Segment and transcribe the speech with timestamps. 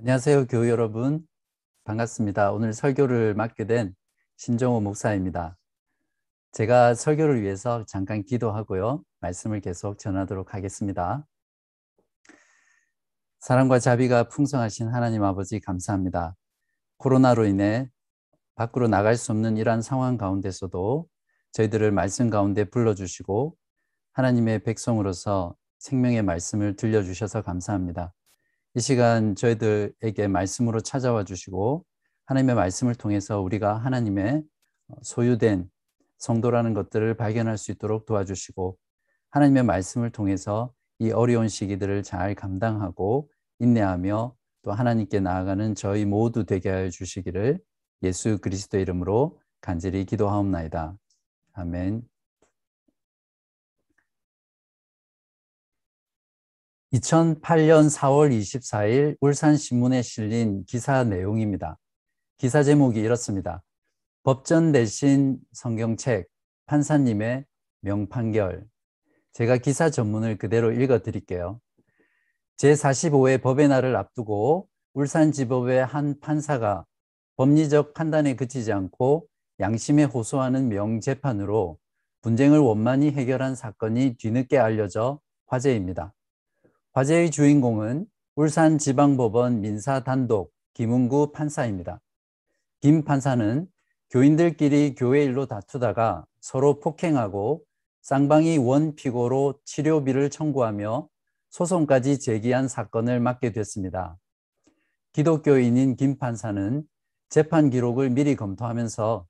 [0.00, 1.26] 안녕하세요, 교우 여러분.
[1.82, 2.52] 반갑습니다.
[2.52, 3.96] 오늘 설교를 맡게 된
[4.36, 5.58] 신정호 목사입니다.
[6.52, 9.02] 제가 설교를 위해서 잠깐 기도하고요.
[9.18, 11.26] 말씀을 계속 전하도록 하겠습니다.
[13.40, 16.36] 사랑과 자비가 풍성하신 하나님 아버지 감사합니다.
[16.98, 17.90] 코로나로 인해
[18.54, 21.08] 밖으로 나갈 수 없는 이러한 상황 가운데서도
[21.50, 23.56] 저희들을 말씀 가운데 불러주시고
[24.12, 28.14] 하나님의 백성으로서 생명의 말씀을 들려주셔서 감사합니다.
[28.78, 31.84] 이 시간 저희들에게 말씀으로 찾아와 주시고
[32.26, 34.44] 하나님의 말씀을 통해서 우리가 하나님의
[35.02, 35.68] 소유된
[36.18, 38.78] 성도라는 것들을 발견할 수 있도록 도와주시고
[39.30, 43.28] 하나님의 말씀을 통해서 이 어려운 시기들을 잘 감당하고
[43.58, 47.58] 인내하며 또 하나님께 나아가는 저희 모두 되게 하여 주시기를
[48.04, 50.96] 예수 그리스도 이름으로 간절히 기도하옵나이다.
[51.54, 52.04] 아멘.
[56.92, 61.76] 2008년 4월 24일 울산신문에 실린 기사 내용입니다.
[62.38, 63.62] 기사 제목이 이렇습니다.
[64.22, 66.26] 법전 대신 성경책
[66.64, 67.44] 판사님의
[67.82, 68.64] 명판결.
[69.34, 71.60] 제가 기사 전문을 그대로 읽어 드릴게요.
[72.56, 76.86] 제45회 법의 날을 앞두고 울산지법의 한 판사가
[77.36, 79.26] 법리적 판단에 그치지 않고
[79.60, 81.78] 양심에 호소하는 명재판으로
[82.22, 86.14] 분쟁을 원만히 해결한 사건이 뒤늦게 알려져 화제입니다.
[86.94, 92.00] 화제의 주인공은 울산지방법원 민사단독 김은구 판사입니다.
[92.80, 93.66] 김 판사는
[94.10, 97.62] 교인들끼리 교회 일로 다투다가 서로 폭행하고
[98.00, 101.08] 쌍방이 원피고로 치료비를 청구하며
[101.50, 104.16] 소송까지 제기한 사건을 맡게 됐습니다.
[105.12, 106.84] 기독교인인 김 판사는
[107.28, 109.26] 재판 기록을 미리 검토하면서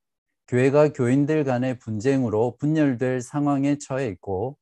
[0.46, 4.56] 교회가 교인들 간의 분쟁으로 분열될 상황에 처해 있고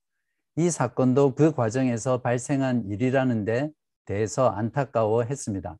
[0.56, 3.70] 이 사건도 그 과정에서 발생한 일이라는 데
[4.06, 5.76] 대해서 안타까워했습니다.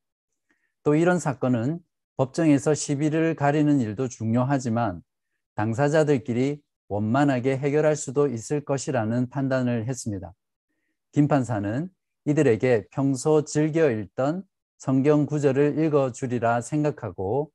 [0.83, 1.81] 또 이런 사건은
[2.19, 5.03] 법정에서 시비를 가리는 일도 중요하지만
[5.55, 10.35] 당사자들끼리 원만하게 해결할 수도 있을 것이라는 판단을 했습니다.
[11.13, 11.89] 김 판사는
[12.27, 14.45] 이들에게 평소 즐겨 읽던
[14.77, 17.51] 성경 구절을 읽어주리라 생각하고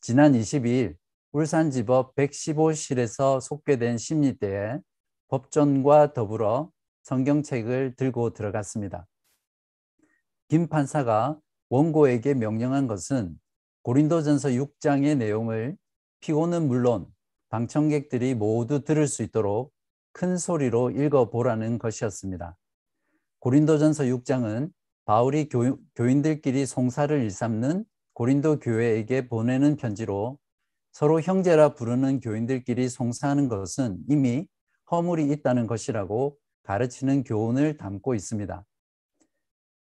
[0.00, 0.96] 지난 22일
[1.32, 4.80] 울산지법 115실에서 속개된 심리대에
[5.28, 6.70] 법전과 더불어
[7.02, 9.06] 성경책을 들고 들어갔습니다.
[10.48, 11.38] 김 판사가
[11.70, 13.38] 원고에게 명령한 것은
[13.82, 15.76] 고린도전서 6장의 내용을
[16.20, 17.06] 피고는 물론
[17.50, 19.72] 방청객들이 모두 들을 수 있도록
[20.12, 22.56] 큰 소리로 읽어보라는 것이었습니다.
[23.40, 24.70] 고린도전서 6장은
[25.04, 27.84] 바울이 교, 교인들끼리 송사를 일삼는
[28.14, 30.38] 고린도 교회에게 보내는 편지로
[30.92, 34.46] 서로 형제라 부르는 교인들끼리 송사하는 것은 이미
[34.90, 38.64] 허물이 있다는 것이라고 가르치는 교훈을 담고 있습니다.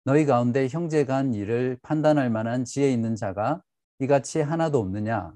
[0.05, 3.63] 너희 가운데 형제가 한 일을 판단할 만한 지혜 있는 자가
[3.99, 5.33] 이같이 하나도 없느냐?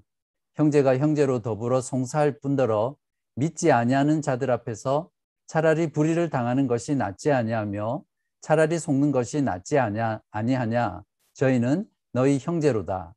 [0.55, 2.97] 형제가 형제로 더불어 송사할 뿐더러
[3.35, 5.09] 믿지 아니하는 자들 앞에서
[5.45, 8.03] 차라리 불의를 당하는 것이 낫지 아니하며
[8.41, 11.03] 차라리 속는 것이 낫지 아니하냐?
[11.33, 13.13] 저희는 너희 형제로다.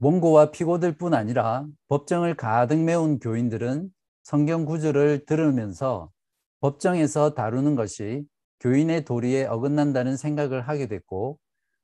[0.00, 3.90] 원고와 피고들 뿐 아니라 법정을 가득 메운 교인들은
[4.26, 6.10] 성경 구절을 들으면서
[6.58, 8.26] 법정에서 다루는 것이
[8.58, 11.38] 교인의 도리에 어긋난다는 생각을 하게 됐고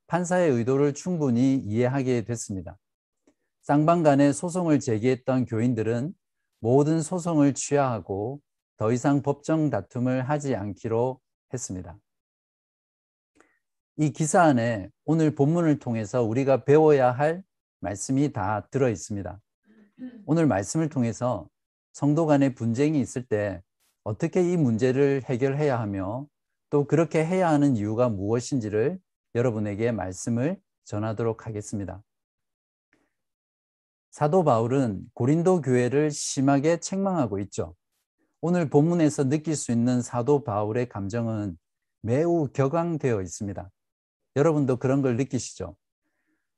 [0.08, 2.76] 판사의 의도를 충분히 이해하게 됐습니다.
[3.60, 6.12] 쌍방 간의 소송을 제기했던 교인들은
[6.58, 8.40] 모든 소송을 취하하고
[8.76, 11.20] 더 이상 법정 다툼을 하지 않기로
[11.54, 11.96] 했습니다.
[13.98, 17.44] 이 기사 안에 오늘 본문을 통해서 우리가 배워야 할
[17.78, 19.40] 말씀이 다 들어 있습니다.
[20.26, 21.48] 오늘 말씀을 통해서
[21.92, 23.62] 성도 간의 분쟁이 있을 때
[24.04, 26.26] 어떻게 이 문제를 해결해야 하며
[26.70, 28.98] 또 그렇게 해야 하는 이유가 무엇인지를
[29.34, 32.02] 여러분에게 말씀을 전하도록 하겠습니다.
[34.10, 37.74] 사도 바울은 고린도 교회를 심하게 책망하고 있죠.
[38.40, 41.56] 오늘 본문에서 느낄 수 있는 사도 바울의 감정은
[42.00, 43.70] 매우 격앙되어 있습니다.
[44.36, 45.76] 여러분도 그런 걸 느끼시죠?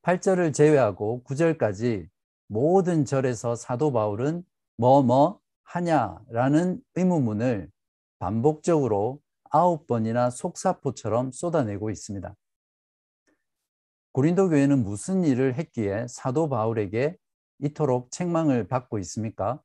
[0.02, 2.08] 8절을 제외하고 9절까지
[2.48, 4.44] 모든 절에서 사도 바울은
[4.76, 7.70] 뭐뭐 뭐 하냐라는 의문문을
[8.18, 12.34] 반복적으로 아홉 번이나 속사포처럼 쏟아내고 있습니다.
[14.12, 17.16] 고린도 교회는 무슨 일을 했기에 사도 바울에게
[17.60, 19.62] 이토록 책망을 받고 있습니까?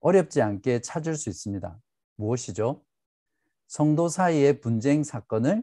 [0.00, 1.78] 어렵지 않게 찾을 수 있습니다.
[2.16, 2.82] 무엇이죠?
[3.66, 5.62] 성도 사이의 분쟁 사건을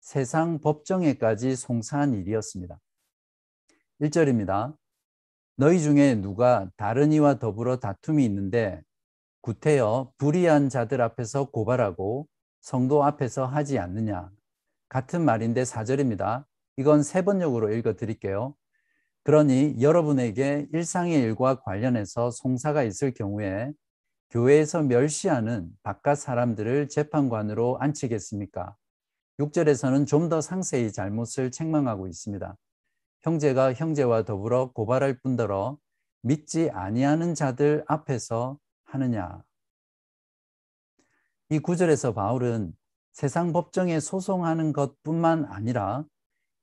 [0.00, 2.78] 세상 법정에까지 송사한 일이었습니다.
[4.00, 4.76] 1절입니다.
[5.56, 8.82] 너희 중에 누가 다른 이와 더불어 다툼이 있는데
[9.42, 12.26] 구태여 불의한 자들 앞에서 고발하고
[12.60, 14.30] 성도 앞에서 하지 않느냐.
[14.88, 16.46] 같은 말인데 사절입니다.
[16.76, 18.54] 이건 세 번역으로 읽어 드릴게요.
[19.22, 23.72] 그러니 여러분에게 일상의 일과 관련해서 송사가 있을 경우에
[24.30, 28.74] 교회에서 멸시하는 바깥 사람들을 재판관으로 앉히겠습니까?
[29.38, 32.56] 6절에서는 좀 더 상세히 잘못을 책망하고 있습니다.
[33.24, 35.78] 형제가 형제와 더불어 고발할 뿐더러
[36.20, 39.42] 믿지 아니하는 자들 앞에서 하느냐.
[41.48, 42.76] 이 구절에서 바울은
[43.12, 46.04] 세상 법정에 소송하는 것뿐만 아니라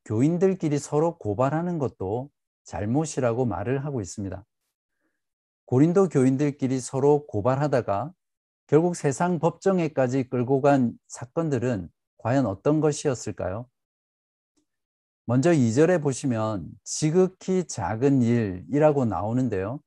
[0.05, 2.29] 교인들끼리 서로 고발하는 것도
[2.63, 4.45] 잘못이라고 말을 하고 있습니다.
[5.65, 8.13] 고린도 교인들끼리 서로 고발하다가
[8.67, 13.70] 결국 세상 법정에까지 끌고 간 사건들은 과연 어떤 것이었을까요?
[15.25, 19.79] 먼저 2절에 보시면 지극히 작은 일이라고 나오는데요.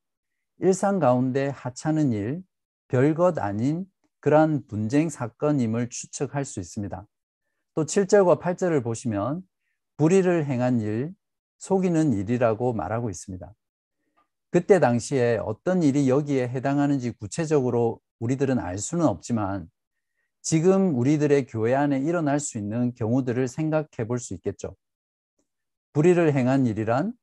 [0.59, 2.41] 일상 가운데 하찮은 일,
[2.87, 3.85] 별것 아닌
[4.21, 7.05] 그러한 분쟁 사건임을 추측할 수 있습니다.
[7.75, 9.43] 또 7절과 8절을 보시면
[9.97, 11.13] 불의를 행한 일,
[11.57, 13.53] 속이는 일이라고 말하고 있습니다.
[14.51, 19.69] 그때 당시에 어떤 일이 여기에 해당하는지 구체적으로 우리들은 알 수는 없지만
[20.41, 24.75] 지금 우리들의 교회 안에 일어날 수 있는 경우들을 생각해 볼 수 있겠죠.
[25.95, 27.13] 불의를 행한 일이란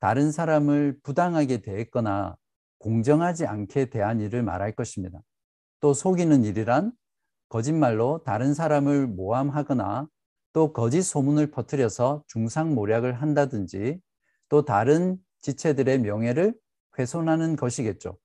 [0.00, 2.36] 다른 사람을 부당하게 대했거나
[2.78, 5.20] 공정하지 않게 대한 일을 말할 것입니다.
[5.80, 6.92] 또 속이는 일이란
[7.50, 10.08] 거짓말로 다른 사람을 모함하거나
[10.54, 14.00] 또 거짓 소문을 퍼뜨려서 중상모략을 한다든지
[14.48, 16.54] 또 다른 지체들의 명예를
[16.98, 18.16] 훼손하는 것이겠죠.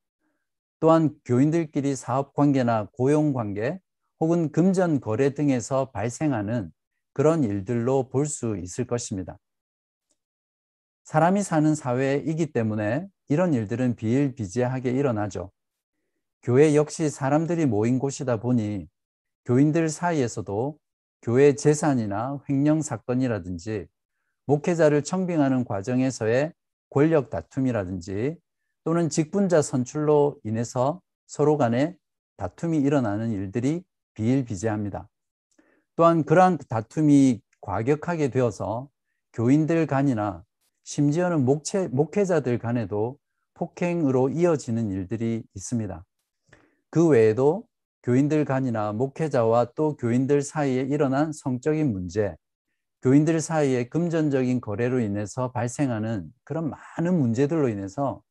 [0.79, 3.81] 또한 교인들끼리 사업 관계나 고용 관계
[4.21, 6.71] 혹은 금전 거래 등에서 발생하는
[7.11, 9.37] 그런 일들로 볼 수 있을 것입니다.
[11.09, 15.49] 사람이 사는 사회이기 때문에 이런 일들은 비일비재하게 일어나죠.
[16.43, 18.87] 교회 역시 사람들이 모인 곳이다 보니
[19.45, 20.77] 교인들 사이에서도
[21.23, 23.87] 교회 재산이나 횡령 사건이라든지
[24.45, 26.53] 목회자를 청빙하는 과정에서의
[26.91, 28.37] 권력 다툼이라든지
[28.83, 31.97] 또는 직분자 선출로 인해서 서로 간에
[32.37, 33.81] 다툼이 일어나는 일들이
[34.13, 35.09] 비일비재합니다.
[35.95, 38.87] 또한 그러한 다툼이 과격하게 되어서
[39.33, 40.45] 교인들 간이나
[40.89, 43.19] 심지어는 목회, 목회자들 간에도
[43.53, 46.03] 폭행으로 이어지는 일들이 있습니다.
[46.89, 47.67] 그 외에도
[48.01, 52.35] 교인들 간이나 목회자와 또 교인들 사이에 일어난 성적인 문제,
[53.03, 58.23] 교인들 사이의 금전적인 거래로 인해서 발생하는 그런 많은 문제들로 인해서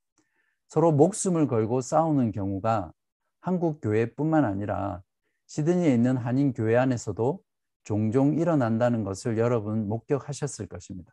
[0.66, 2.92] 서로 목숨을 걸고 싸우는 경우가
[3.40, 5.00] 한국 교회뿐만 아니라
[5.46, 7.40] 시드니에 있는 한인 교회 안에서도
[7.84, 11.12] 종종 일어난다는 것을 여러분 목격하셨을 것입니다.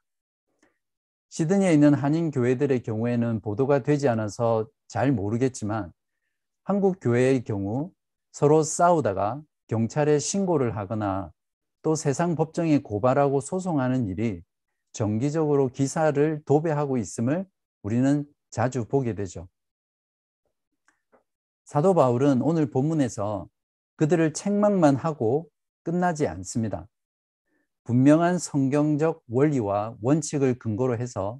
[1.35, 5.91] 시드니에 있는 한인 교회들의 경우에는 보도가 되지 않아서 잘 모르겠지만
[6.63, 7.91] 한국 교회의 경우
[8.31, 11.33] 서로 싸우다가 경찰에 신고를 하거나
[11.81, 14.43] 또 세상 법정에 고발하고 소송하는 일이
[14.93, 17.45] 정기적으로 기사를 도배하고 있음을
[17.81, 19.49] 우리는 자주 보게 되죠.
[21.65, 23.49] 사도 바울은 오늘 본문에서
[23.97, 25.49] 그들을 책망만 하고
[25.83, 26.87] 끝나지 않습니다.
[27.85, 31.39] 분명한 성경적 원리와 원칙을 근거로 해서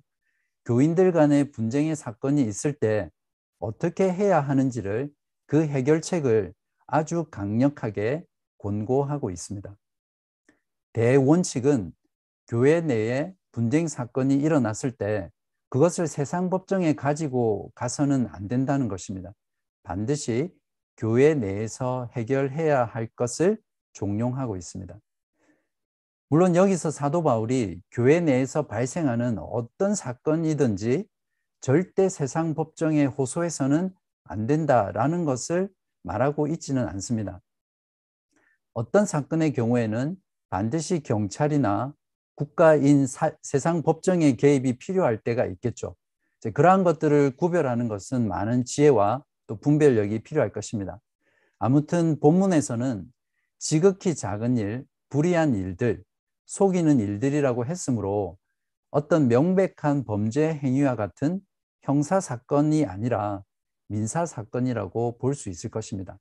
[0.65, 3.09] 교인들 간의 분쟁의 사건이 있을 때
[3.59, 5.11] 어떻게 해야 하는지를
[5.47, 6.53] 그 해결책을
[6.85, 8.23] 아주 강력하게
[8.59, 9.75] 권고하고 있습니다.
[10.93, 11.91] 대원칙은
[12.47, 15.31] 교회 내에 분쟁 사건이 일어났을 때
[15.69, 19.33] 그것을 세상 법정에 가지고 가서는 안 된다는 것입니다.
[19.81, 20.53] 반드시
[20.95, 23.59] 교회 내에서 해결해야 할 것을
[23.93, 24.95] 종용하고 있습니다.
[26.29, 31.05] 물론 여기서 사도 바울이 교회 내에서 발생하는 어떤 사건이든지
[31.61, 35.69] 절대 세상 법정에 호소해서는 안 된다라는 것을
[36.01, 37.41] 말하고 있지는 않습니다.
[38.73, 40.15] 어떤 사건의 경우에는
[40.49, 41.93] 반드시 경찰이나
[42.35, 45.95] 국가인 사, 세상 법정의 개입이 필요할 때가 있겠죠.
[46.53, 50.99] 그러한 것들을 구별하는 것은 많은 지혜와 또 분별력이 필요할 것입니다.
[51.59, 53.05] 아무튼 본문에서는
[53.57, 56.03] 지극히 작은 일, 불이한 일들,
[56.45, 58.37] 속이는 일들이라고 했으므로
[58.91, 61.41] 어떤 명백한 범죄 행위와 같은
[61.81, 63.43] 형사 사건이 아니라
[63.87, 66.17] 민사 사건이라고 볼 수 있을 것입니다.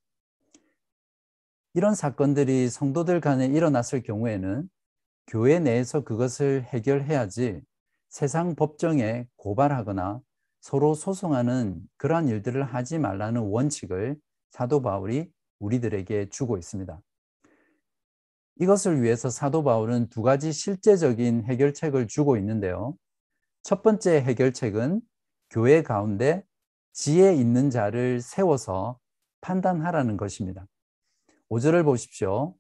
[1.75, 4.69] 이런 사건들이 성도들 간에 일어났을 경우에는
[5.27, 7.61] 교회 내에서 그것을 해결해야지
[8.09, 10.21] 세상 법정에 고발하거나
[10.61, 14.17] 서로 소송하는 그러한 일들을 하지 말라는 원칙을
[14.51, 17.01] 사도 바울이 우리들에게 주고 있습니다.
[18.61, 22.97] 이것을 위해서 사도 바울은 두 가지 실제적인 해결책을 주고 있는데요.
[23.63, 25.01] 첫 번째 해결책은
[25.51, 26.45] 교회 가운데
[26.93, 28.99] 지혜 있는 자를 세워서
[29.41, 30.67] 판단하라는 것입니다.
[31.51, 32.55] 5절을 보십시오.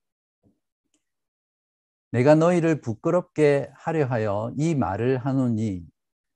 [2.10, 5.84] 내가 너희를 부끄럽게 하려 하여 이 말을 하노니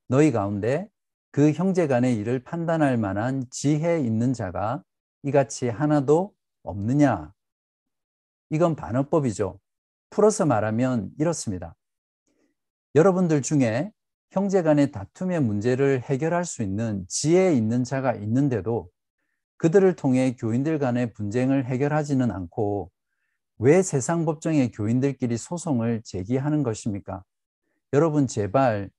[0.08, 0.88] 너희 가운데
[1.30, 4.82] 그 형제 간의 일을 판단할 만한 지혜 있는 자가
[5.22, 7.32] 이같이 하나도 없느냐?
[8.50, 9.58] 이건 반어법이죠.
[10.10, 11.76] 풀어서 말하면 이렇습니다.
[12.94, 13.92] 여러분들 중에
[14.30, 18.90] 형제 간의 다툼의 문제를 해결할 수 있는 지혜 있는 자가 있는데도
[19.58, 22.90] 그들을 통해 교인들 간의 분쟁을 해결하지는 않고
[23.58, 27.24] 왜 세상 법정에 교인들끼리 소송을 제기하는 것입니까?
[27.92, 28.90] 여러분 제발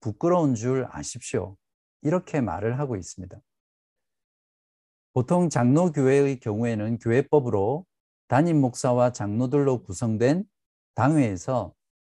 [0.00, 1.56] 부끄러운 줄 아십시오.
[2.02, 3.38] 이렇게 말을 하고 있습니다.
[5.12, 7.84] 보통 장로교회의 경우에는 교회법으로
[8.28, 10.44] 담임 목사와 장로들로 구성된
[10.94, 11.72] 당회에서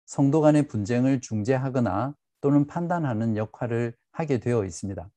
[0.05, 5.09] 성도 간의 분쟁을 중재하거나 또는 판단하는 역할을 하게 되어 있습니다.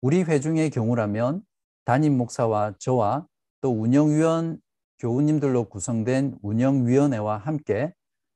[0.00, 1.42] 우리 회중의 경우라면
[1.84, 3.26] 담임 목사와 저와
[3.60, 4.60] 또 운영위원
[5.00, 7.92] 교우님들로 구성된 운영위원회와 함께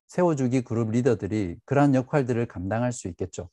[0.08, 3.50] 세워주기 그룹 리더들이 그러한 역할들을 감당할 수 있겠죠.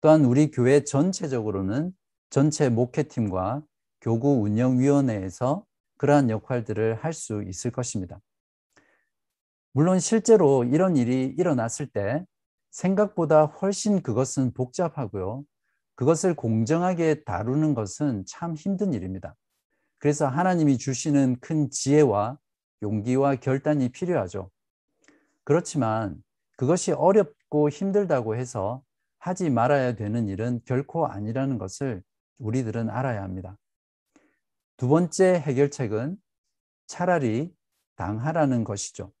[0.00, 1.92] 또한 우리 교회 전체적으로는
[2.30, 3.62] 전체 목회팀과
[4.00, 5.64] 교구 운영위원회에서
[5.96, 8.20] 그러한 역할들을 할 수 있을 것입니다.
[9.72, 12.24] 물론 실제로 이런 일이 일어났을 때
[12.70, 15.44] 생각보다 훨씬 그것은 복잡하고요.
[15.94, 19.34] 그것을 공정하게 다루는 것은 참 힘든 일입니다.
[19.98, 22.38] 그래서 하나님이 주시는 큰 지혜와
[22.82, 24.50] 용기와 결단이 필요하죠.
[25.44, 26.22] 그렇지만
[26.56, 28.82] 그것이 어렵고 힘들다고 해서
[29.18, 32.02] 하지 말아야 되는 일은 결코 아니라는 것을
[32.38, 33.56] 우리들은 알아야 합니다.
[34.76, 36.18] 두 번째 해결책은
[36.86, 37.50] 차라리
[37.96, 39.12] 당하라는 것이죠.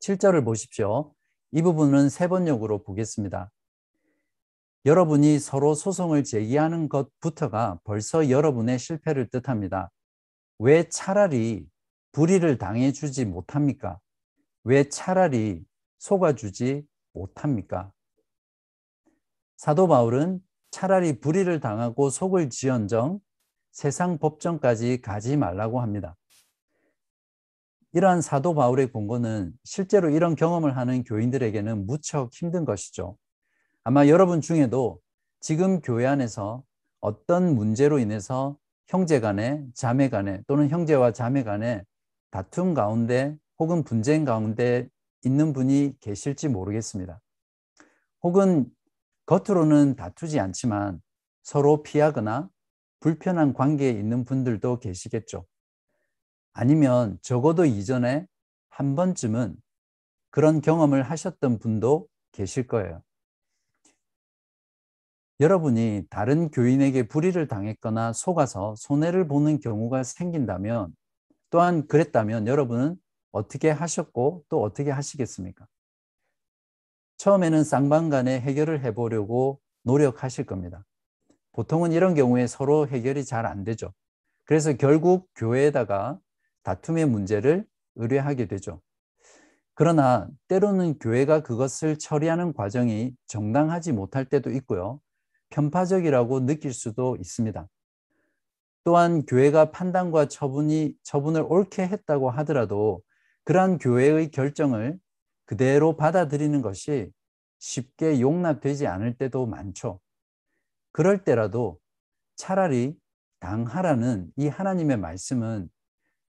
[0.00, 1.14] 7절을 보십시오.
[1.52, 3.50] 이 부분은 세 번역으로 보겠습니다.
[4.86, 9.90] 여러분이 서로 소송을 제기하는 것부터가 벌써 여러분의 실패를 뜻합니다.
[10.58, 11.66] 왜 차라리
[12.12, 13.98] 불의를 당해주지 못합니까?
[14.62, 15.64] 왜 차라리
[15.98, 17.92] 속아주지 못합니까?
[19.56, 20.40] 사도 바울은
[20.70, 23.20] 차라리 불의를 당하고 속을 지언정
[23.74, 26.16] 세상 법정까지 가지 말라고 합니다.
[27.92, 33.18] 이러한 사도 바울의 공고는 실제로 이런 경험을 하는 교인들에게는 무척 힘든 것이죠.
[33.82, 35.00] 아마 여러분 중에도
[35.40, 36.62] 지금 교회 안에서
[37.00, 41.82] 어떤 문제로 인해서 형제 간에, 자매 간에 또는 형제와 자매 간에
[42.30, 44.88] 다툼 가운데 혹은 분쟁 가운데
[45.24, 47.20] 있는 분이 계실지 모르겠습니다.
[48.22, 48.66] 혹은
[49.26, 51.00] 겉으로는 다투지 않지만
[51.42, 52.48] 서로 피하거나
[53.04, 55.44] 불편한 관계에 있는 분들도 계시겠죠.
[56.54, 58.26] 아니면 적어도 이전에
[58.70, 59.56] 한 번쯤은
[60.30, 63.02] 그런 경험을 하셨던 분도 계실 거예요.
[65.38, 70.96] 여러분이 다른 교인에게 불의를 당했거나 속아서 손해를 보는 경우가 생긴다면
[71.50, 72.96] 또한 그랬다면 여러분은
[73.32, 75.66] 어떻게 하셨고 또 어떻게 하시겠습니까?
[77.18, 80.86] 처음에는 쌍방 간에 해결을 해보려고 노력하실 겁니다.
[81.54, 83.92] 보통은 이런 경우에 서로 해결이 잘 안 되죠.
[84.44, 86.18] 그래서 결국 교회에다가
[86.62, 88.82] 다툼의 문제를 의뢰하게 되죠.
[89.74, 95.00] 그러나 때로는 교회가 그것을 처리하는 과정이 정당하지 못할 때도 있고요.
[95.50, 97.68] 편파적이라고 느낄 수도 있습니다.
[98.84, 103.02] 또한 교회가 판단과 처분이 처분을 옳게 했다고 하더라도
[103.44, 104.98] 그러한 교회의 결정을
[105.46, 107.10] 그대로 받아들이는 것이
[107.58, 110.00] 쉽게 용납되지 않을 때도 많죠.
[110.94, 111.80] 그럴 때라도
[112.36, 112.96] 차라리
[113.40, 115.68] 당하라는 이 하나님의 말씀은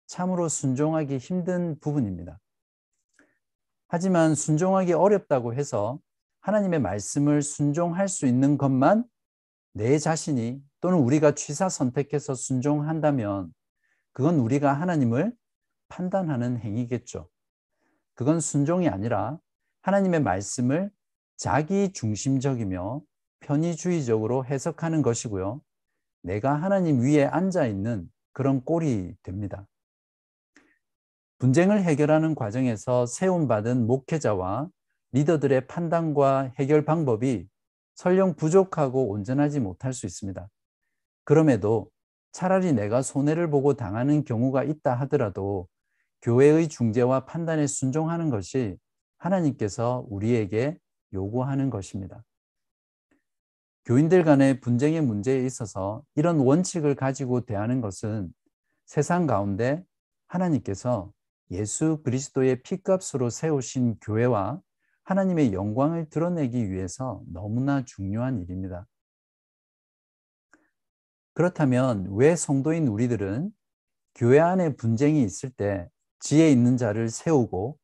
[0.07, 2.39] 참으로 순종하기 힘든 부분입니다.
[3.89, 5.99] 하지만 순종하기 어렵다고 해서
[6.43, 9.05] 하나님의 말씀을 순종할 수 있는 것만
[9.73, 13.53] 내 자신이 또는 우리가 취사 선택해서 순종한다면
[14.13, 15.35] 그건 우리가 하나님을
[15.89, 17.29] 판단하는 행위겠죠.
[18.15, 19.41] 그건 순종이 아니라
[19.81, 20.93] 하나님의 말씀을
[21.37, 23.03] 자기 중심적이며
[23.43, 25.61] 편의주의적으로 해석하는 것이고요.
[26.23, 29.67] 내가 하나님 위에 앉아 있는 그런 꼴이 됩니다.
[31.39, 34.69] 분쟁을 해결하는 과정에서 세움받은 목회자와
[35.13, 37.47] 리더들의 판단과 해결 방법이
[37.95, 40.49] 설령 부족하고 온전하지 못할 수 있습니다.
[41.25, 41.91] 그럼에도
[42.31, 45.69] 차라리 내가 손해를 보고 당하는 경우가 있다 하더라도
[46.23, 48.79] 교회의 중재와 판단에 순종하는 것이
[49.19, 50.79] 하나님께서 우리에게
[51.13, 52.25] 요구하는 것입니다.
[53.85, 58.33] 교인들 간의 분쟁의 문제에 있어서 이런 원칙을 가지고 대하는 것은
[58.87, 59.85] 세상 가운데
[60.29, 61.13] 하나님께서
[61.51, 64.61] 예수 그리스도의 피값으로 세우신 교회와
[65.05, 68.87] 하나님의 영광을 드러내기 위해서 너무나 중요한 일입니다.
[71.35, 73.51] 그렇다면 왜 성도인 우리들은
[74.15, 75.89] 교회 안에 분쟁이 있을 때
[76.21, 77.79] 지혜 있는 자를 세우고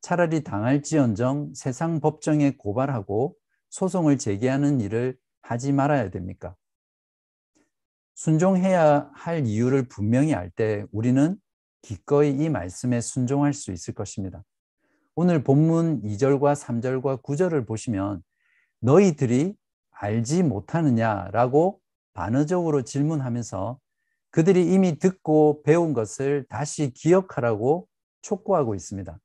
[0.00, 3.36] 차라리 당할지언정 세상 법정에 고발하고
[3.70, 6.56] 소송을 제기하는 일을 하지 말아야 됩니까?
[8.14, 11.36] 순종해야 할 이유를 분명히 알 때 우리는
[11.82, 14.42] 기꺼이 이 말씀에 순종할 수 있을 것입니다.
[15.14, 18.22] 오늘 본문 2절과 3절과 9절을 보시면
[18.80, 19.54] 너희들이
[19.90, 21.80] 알지 못하느냐라고
[22.14, 23.78] 반어적으로 질문하면서
[24.30, 27.86] 그들이 이미 듣고 배운 것을 다시 기억하라고
[28.22, 29.18] 촉구하고 있습니다.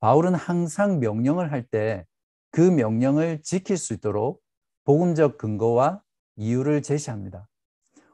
[0.00, 2.06] 바울은 항상 명령을 할 때
[2.52, 4.42] 그 명령을 지킬 수 있도록
[4.84, 6.02] 복음적 근거와
[6.36, 7.48] 이유를 제시합니다.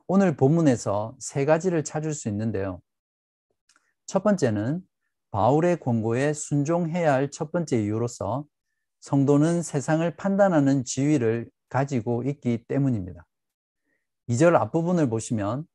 [0.06, 2.80] 오늘 본문에서 세 가지를 찾을 수 있는데요.
[4.06, 4.82] 첫 번째는
[5.30, 8.44] 바울의 권고에 순종해야 할 첫 번째 이유로서
[9.00, 13.26] 성도는 세상을 판단하는 지위를 가지고 있기 때문입니다.
[14.28, 15.66] 2절 앞부분을 보시면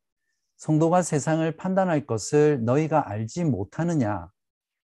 [0.58, 4.30] 성도가 세상을 판단할 것을 너희가 알지 못하느냐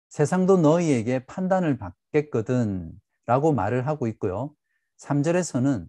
[0.10, 2.92] 세상도 너희에게 판단을 받겠거든
[3.26, 4.54] 라고 말을 하고 있고요.
[5.00, 5.88] 3절에서는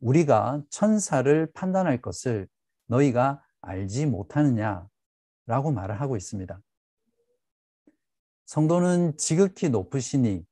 [0.00, 2.48] 우리가 천사를 판단할 것을
[2.86, 4.88] 너희가 알지 못하느냐
[5.46, 6.60] 라고 말을 하고 있습니다.
[8.46, 10.44] 성도는 지극히 높으시니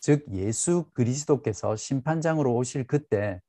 [0.00, 3.40] 즉 예수 그리스도께서 심판장으로 오실 그때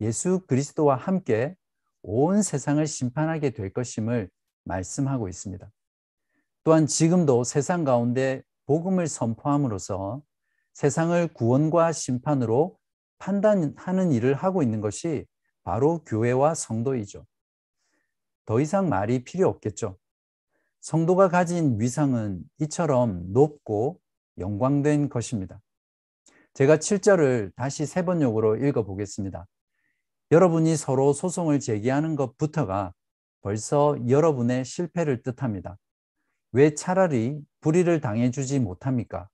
[0.00, 1.54] 예수 그리스도와 함께
[2.02, 4.28] 온 세상을 심판하게 될 것임을
[4.64, 5.70] 말씀하고 있습니다.
[6.64, 10.22] 또한 지금도 세상 가운데 복음을 선포함으로써
[10.72, 12.78] 세상을 구원과 심판으로
[13.22, 15.26] 판단하는 일을 하고 있는 것이
[15.62, 17.24] 바로 교회와 성도이죠.
[18.44, 19.96] 더 이상 말이 필요 없겠죠.
[20.80, 24.00] 성도가 가진 위상은 이처럼 높고
[24.38, 25.60] 영광된 것입니다.
[26.54, 29.46] 제가 7절을 다시 세 번역으로 읽어 보겠습니다.
[30.32, 32.92] 여러분이 서로 소송을 제기하는 것부터가
[33.40, 35.78] 벌써 여러분의 실패를 뜻합니다.
[36.50, 39.28] 왜 차라리 불의를 당해주지 못합니까?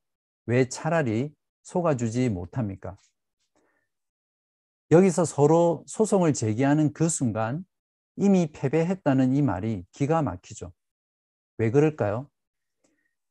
[0.45, 2.97] 왜 차라리 속아주지 못합니까?
[4.91, 7.65] 여기서 서로 소송을 제기하는 그 순간
[8.17, 10.73] 이미 패배했다는 이 말이 기가 막히죠.
[11.59, 12.29] 왜 그럴까요?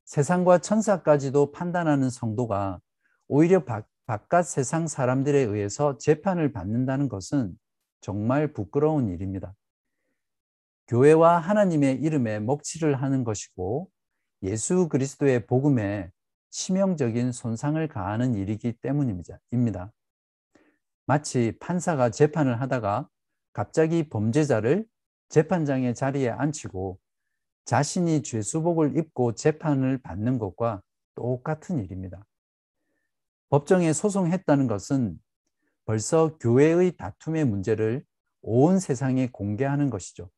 [0.06, 2.80] 세상과 천사까지도 판단하는 성도가
[3.28, 7.58] 오히려 바, 바깥 세상 사람들에 의해서 재판을 받는다는 것은
[8.02, 9.54] 정말 부끄러운 일입니다.
[10.88, 13.90] 교회와 하나님의 이름에 먹칠을 하는 것이고
[14.44, 16.12] 예수 그리스도의 복음에
[16.52, 19.40] 치명적인 손상을 가하는 일이기 때문입니다.
[21.08, 23.08] 마치 판사가 재판을 하다가
[23.54, 24.86] 갑자기 범죄자를
[25.30, 27.00] 재판장의 자리에 앉히고
[27.64, 30.82] 자신이 죄수복을 입고 재판을 받는 것과
[31.16, 32.26] 똑같은 일입니다.
[33.50, 35.18] 법정에 소송했다는 것은
[35.86, 38.04] 벌써 교회의 다툼의 문제를
[38.42, 40.30] 온 세상에 공개하는 것이죠.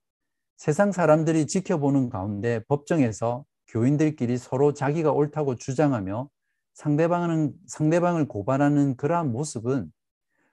[0.55, 6.29] 세상 사람들이 지켜보는 가운데 법정에서 교인들끼리 서로 자기가 옳다고 주장하며
[6.75, 9.91] 상대방은, 상대방을 고발하는 그러한 모습은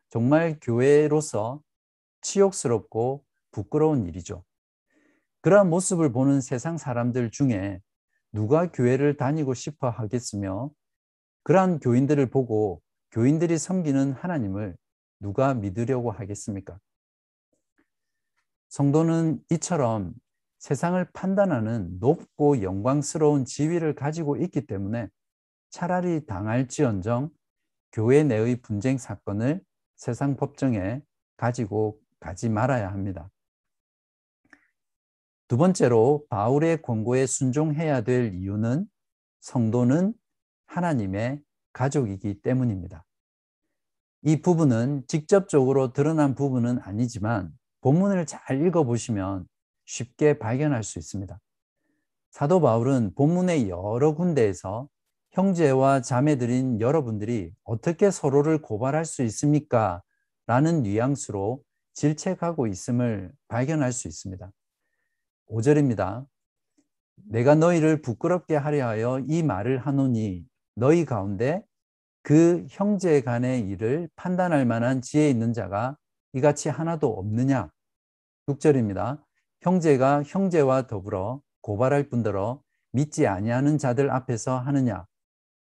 [0.09, 1.62] 정말 교회로서
[2.21, 4.45] 치욕스럽고 부끄러운 일이죠.
[5.40, 7.81] 그러한 모습을 보는 세상 사람들 중에
[8.33, 10.71] 누가 교회를 다니고 싶어 하겠으며
[11.42, 14.77] 그러한 교인들을 보고 교인들이 섬기는 하나님을
[15.21, 16.79] 누가 믿으려고 하겠습니까?
[18.69, 20.12] 성도는 이처럼
[20.59, 25.09] 세상을 판단하는 높고 영광스러운 지위를 가지고 있기 때문에
[25.71, 27.31] 차라리 당할지언정
[27.92, 29.62] 교회 내의 분쟁 사건을
[29.97, 31.03] 세상 법정에
[31.37, 33.31] 가지고 가지 말아야 합니다.
[35.49, 38.87] 두 번째로 바울의 권고에 순종해야 될 이유는
[39.41, 40.15] 성도는
[40.67, 41.41] 하나님의
[41.73, 43.05] 가족이기 때문입니다.
[44.23, 49.47] 이 부분은 직접적으로 드러난 부분은 아니지만 본문을 잘 읽어보시면
[49.85, 51.39] 쉽게 발견할 수 있습니다.
[52.31, 54.89] 사도 바울은 본문의 여러 군데에서
[55.37, 60.03] 형제와 자매들인 여러분들이 어떻게 서로를 고발할 수 있습니까?
[60.46, 64.51] 라는 뉘앙스로 질책하고 있음을 발견할 수 있습니다.
[65.51, 66.27] 5절입니다.
[67.16, 71.62] 내가 너희를 부끄럽게 하려 하여 이 말을 하노니 너희 가운데
[72.22, 75.99] 그 형제 간의 일을 판단할 만한 지혜 있는 자가
[76.33, 77.70] 이같이 하나도 없느냐?
[78.49, 79.22] 6절입니다.
[79.61, 85.05] 형제가 형제와 더불어 고발할 뿐더러 믿지 아니하는 자들 앞에서 하느냐?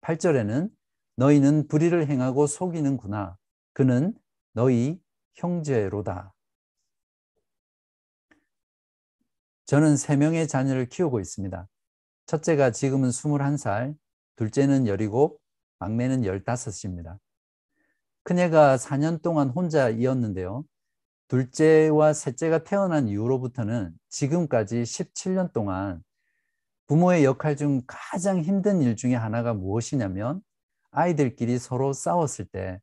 [0.01, 0.69] 8절에는
[1.15, 3.37] 너희는 불의를 행하고 속이는구나.
[3.73, 4.13] 그는
[4.53, 4.99] 너희
[5.35, 6.33] 형제로다.
[9.65, 11.67] 저는 세 명의 자녀를 키우고 있습니다.
[12.25, 13.95] 첫째가 지금은 21살,
[14.35, 15.37] 둘째는 17,
[15.79, 17.17] 막내는 15입니다.
[18.23, 20.65] 큰애가 4년 동안 혼자이었는데요.
[21.27, 26.03] 둘째와 셋째가 태어난 이후로부터는 지금까지 17년 동안
[26.87, 30.41] 부모의 역할 중 가장 힘든 일 중에 하나가 무엇이냐면
[30.91, 32.79] 아이들끼리 서로 싸웠을 때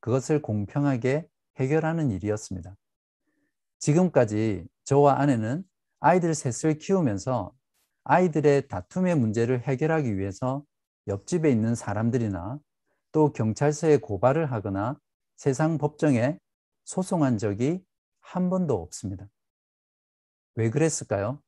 [0.00, 1.26] 그것을 공평하게
[1.56, 2.76] 해결하는 일이었습니다.
[3.78, 5.64] 지금까지 저와 아내는
[6.00, 7.52] 아이들 셋을 키우면서
[8.04, 10.64] 아이들의 다툼의 문제를 해결하기 위해서
[11.06, 12.58] 옆집에 있는 사람들이나
[13.12, 14.98] 또 경찰서에 고발을 하거나
[15.36, 16.38] 세상 법정에
[16.84, 17.82] 소송한 적이
[18.20, 19.26] 한 번도 없습니다.
[20.56, 21.40] 왜 그랬을까요?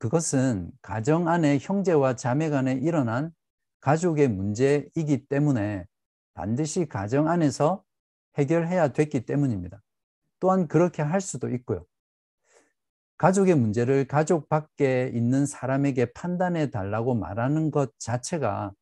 [0.00, 3.32] 그것은 가정 안에 형제와 자매 간에 일어난
[3.80, 5.84] 가족의 문제이기 때문에
[6.32, 7.84] 반드시 가정 안에서
[8.38, 9.82] 해결해야 됐기 때문입니다.
[10.40, 11.84] 또한 그렇게 할 수도 있고요.
[13.18, 18.72] 가족의 문제를 가족 밖에 있는 사람에게 판단해 달라고 말하는 것 자체가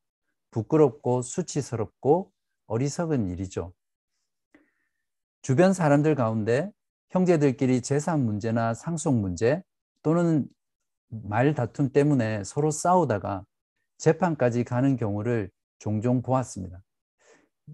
[0.52, 2.30] 부끄럽고 수치스럽고
[2.68, 3.72] 어리석은 일이죠.
[5.42, 6.70] 주변 사람들 가운데
[7.10, 9.64] 형제들끼리 재산 문제나 상속 문제
[10.04, 10.48] 또는
[11.08, 13.44] 말 다툼 때문에 서로 싸우다가
[13.98, 16.82] 재판까지 가는 경우를 종종 보았습니다.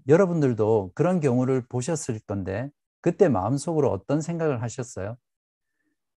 [0.07, 2.69] 여러분들도 그런 경우를 보셨을 건데
[3.01, 5.17] 그때 마음속으로 어떤 생각을 하셨어요?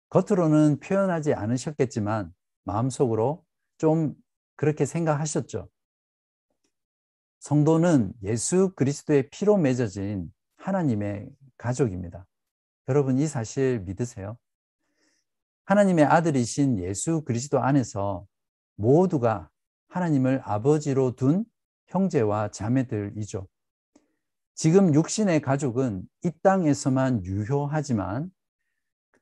[0.09, 3.45] 겉으로는 표현하지 않으셨겠지만 마음속으로
[3.77, 4.15] 좀
[4.55, 5.69] 그렇게 생각하셨죠.
[7.39, 12.25] 성도는 예수 그리스도의 피로 맺어진 하나님의 가족입니다.
[12.89, 14.37] 여러분 이 사실 믿으세요?
[15.69, 18.25] 하나님의 아들이신 예수 그리스도 안에서
[18.75, 19.51] 모두가
[19.89, 21.45] 하나님을 아버지로 둔
[21.89, 23.47] 형제와 자매들이죠.
[24.55, 28.31] 지금 육신의 가족은 이 땅에서만 유효하지만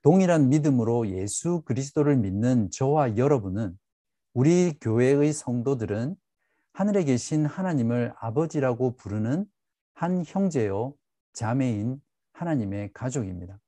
[0.02, 3.78] 동일한 믿음으로 예수 그리스도를 믿는 저와 여러분은
[4.34, 6.16] 우리 교회의 성도들은
[6.72, 9.46] 하늘에 계신 하나님을 아버지라고 부르는
[9.96, 10.94] 한 형제요
[11.34, 12.00] 자매인
[12.32, 13.60] 하나님의 가족입니다.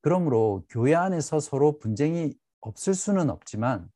[0.00, 3.90] 그러므로 교회 안에서 서로 분쟁이 없을 수는 없지만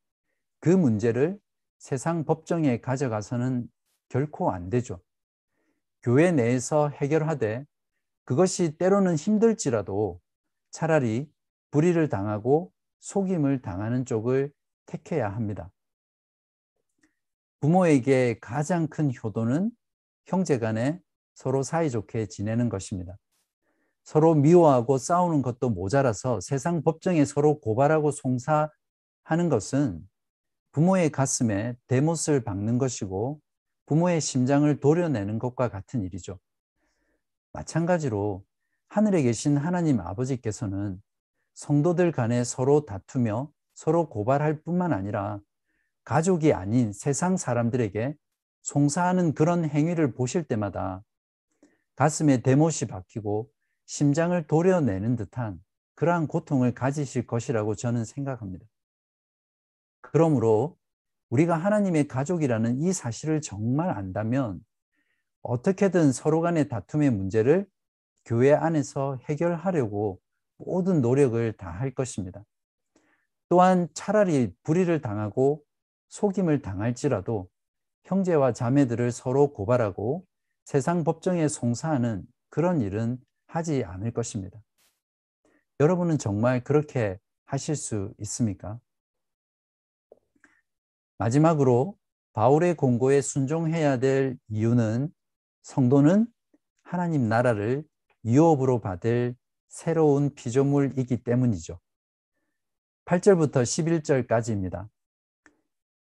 [0.60, 1.38] 그 문제를
[1.78, 3.68] 세상 법정에 가져가서는
[4.08, 5.00] 결코 안 되죠.
[6.02, 7.64] 교회 내에서 해결하되
[8.24, 10.20] 그것이 때로는 힘들지라도
[10.70, 11.30] 차라리
[11.70, 14.52] 불의를 당하고 속임을 당하는 쪽을
[14.86, 15.70] 택해야 합니다.
[17.60, 19.70] 부모에게 가장 큰 효도는
[20.26, 21.00] 형제 간에
[21.34, 23.16] 서로 사이좋게 지내는 것입니다.
[24.04, 30.00] 서로 미워하고 싸우는 것도 모자라서 세상 법정에 서로 고발하고 송사하는 것은
[30.72, 33.40] 부모의 가슴에 대못을 박는 것이고
[33.86, 36.38] 부모의 심장을 도려내는 것과 같은 일이죠.
[37.52, 38.44] 마찬가지로
[38.88, 41.00] 하늘에 계신 하나님 아버지께서는
[41.54, 45.40] 성도들 간에 서로 다투며 서로 고발할 뿐만 아니라
[46.04, 48.16] 가족이 아닌 세상 사람들에게
[48.62, 51.02] 송사하는 그런 행위를 보실 때마다
[51.96, 53.48] 가슴에 대못이 박히고
[53.86, 55.60] 심장을 도려내는 듯한
[55.94, 58.64] 그러한 고통을 가지실 것이라고 저는 생각합니다.
[60.00, 60.76] 그러므로
[61.30, 64.60] 우리가 하나님의 가족이라는 이 사실을 정말 안다면
[65.42, 67.66] 어떻게든 서로 간의 다툼의 문제를
[68.24, 70.20] 교회 안에서 해결하려고
[70.58, 72.44] 모든 노력을 다 할 것입니다.
[73.48, 75.62] 또한 차라리 불의를 당하고
[76.08, 77.48] 속임을 당할지라도
[78.04, 80.24] 형제와 자매들을 서로 고발하고
[80.64, 83.18] 세상 법정에 송사하는 그런 일은
[83.52, 84.58] 하지 않을 것입니다.
[85.78, 88.80] 여러분은 정말 그렇게 하실 수 있습니까?
[91.18, 91.98] 마지막으로
[92.32, 95.12] 바울의 공고에 순종해야 될 이유는
[95.62, 96.26] 성도는
[96.82, 97.84] 하나님 나라를
[98.24, 99.36] 유업으로 받을
[99.68, 101.78] 새로운 피조물이기 때문이죠.
[103.04, 104.88] 8절부터 11절까지입니다.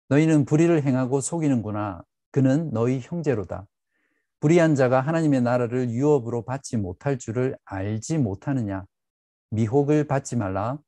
[0.09, 2.05] 너희는 불의를 행하고 속이는구나.
[2.31, 3.67] 그는 너희 형제로다.
[4.41, 8.85] 불의한 자가 하나님의 나라를 유업으로 받지 못할 줄을 알지 못하느냐?
[9.51, 10.79] 미혹을 받지 말라.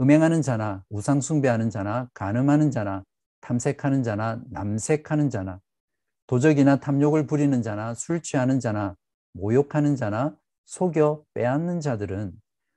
[0.00, 3.04] 음행하는 자나 우상 숭배하는 자나 간음하는 자나
[3.40, 5.60] 탐색하는 자나 남색하는 자나
[6.26, 8.94] 도적이나 탐욕을 부리는 자나 술 취하는 자나
[9.32, 12.32] 모욕하는 자나 속여 빼앗는 자들은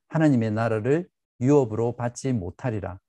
[0.08, 1.10] 하나님의 나라를
[1.42, 3.00] 유업으로 받지 못하리라.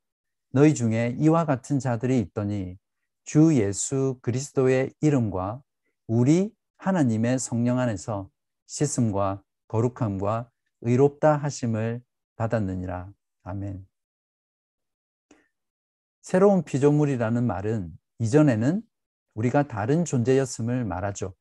[0.51, 2.77] 너희 중에 이와 같은 자들이 있더니
[3.25, 5.63] 주 예수 그리스도의 이름과
[6.07, 8.29] 우리 하나님의 성령 안에서
[8.67, 12.03] 씻음과 거룩함과 의롭다 하심을
[12.35, 13.13] 받았느니라.
[13.45, 13.87] 아멘.
[16.23, 18.83] 새로운 피조물이라는 말은 이전에는
[19.35, 21.37] 우리가 다른 존재였음을 말하죠.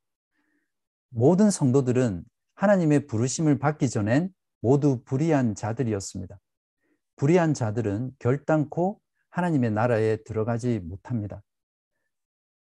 [1.10, 2.24] 모든 성도들은
[2.54, 6.40] 하나님의 부르심을 받기 전엔 모두 불의한 자들이었습니다.
[7.16, 9.02] 불의한 자들은 결단코
[9.32, 11.42] 하나님의 나라에 들어가지 못합니다.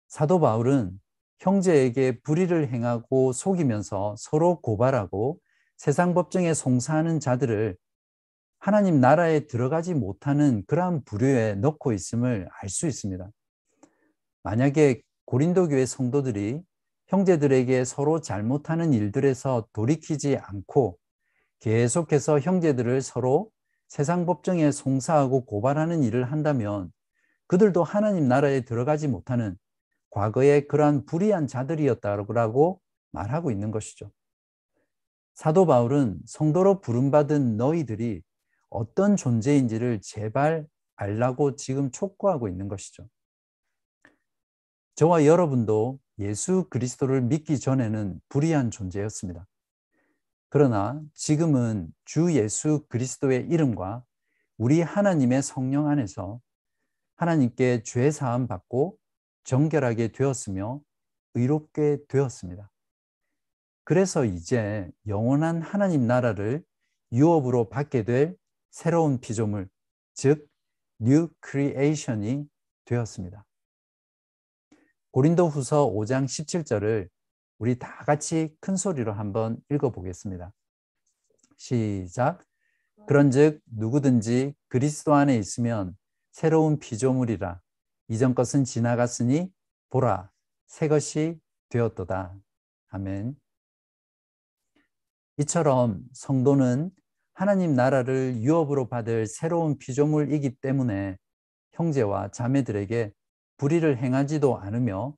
[0.08, 0.98] 사도 바울은
[1.42, 5.40] 형제에게 불의를 행하고 속이면서 서로 고발하고
[5.76, 7.76] 세상 법정에 송사하는 자들을
[8.60, 13.28] 하나님 나라에 들어가지 못하는 그러한 부류에 넣고 있음을 알 수 있습니다.
[14.44, 16.62] 만약에 고린도 교회 성도들이
[17.08, 20.98] 형제들에게 서로 잘못하는 일들에서 돌이키지 않고
[21.60, 23.50] 계속해서 형제들을 서로
[23.88, 26.92] 세상 법정에 송사하고 고발하는 일을 한다면
[27.48, 29.58] 그들도 하나님 나라에 들어가지 못하는
[30.12, 32.80] 과거의 그러한 불의한 자들이었다고
[33.12, 34.12] 말하고 있는 것이죠.
[35.34, 38.22] 사도 바울은 성도로 부름받은 너희들이
[38.70, 43.08] 어떤 존재인지를 제발 알라고 지금 촉구하고 있는 것이죠.
[44.96, 49.48] 저와 여러분도 예수 그리스도를 믿기 전에는 불의한 존재였습니다.
[50.50, 54.04] 그러나 지금은 주 예수 그리스도의 이름과
[54.58, 56.40] 우리 하나님의 성령 안에서
[57.16, 58.98] 하나님께 죄 사함 받고
[59.44, 60.82] 정결하게 되었으며
[61.34, 62.70] 의롭게 되었습니다.
[63.84, 66.64] 그래서 이제 영원한 하나님 나라를
[67.12, 68.36] 유업으로 받게 될
[68.70, 69.68] 새로운 피조물,
[70.14, 70.52] 즉
[71.04, 72.48] new creation이
[72.86, 73.44] 되었습니다.
[75.10, 77.10] 고린도 후서 5장 17절을
[77.58, 80.54] 우리 다 같이 큰 소리로 한번 읽어보겠습니다.
[81.58, 82.46] 시작.
[83.08, 85.98] 그런즉 누구든지 그리스도 안에 있으면
[86.32, 87.60] 새로운 피조물이라
[88.12, 89.50] 이전 것은 지나갔으니
[89.90, 90.30] 보라
[90.68, 92.36] 새 것이 되었도다.
[92.90, 93.38] 아멘.
[95.38, 96.92] 이처럼 성도는
[97.34, 101.18] 하나님 나라를 유업으로 받을 새로운 피조물이기 때문에
[101.72, 103.14] 형제와 자매들에게
[103.56, 105.16] 불의를 행하지도 않으며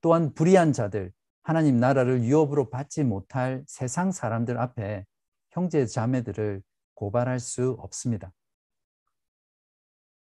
[0.00, 1.12] 또한 불의한 자들,
[1.44, 5.06] 하나님 나라를 유업으로 받지 못할 세상 사람들 앞에
[5.50, 6.60] 형제 자매들을
[6.94, 8.32] 고발할 수 없습니다.